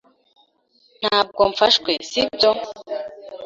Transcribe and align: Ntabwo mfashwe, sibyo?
Ntabwo 1.01 1.41
mfashwe, 1.51 1.91
sibyo? 2.09 2.51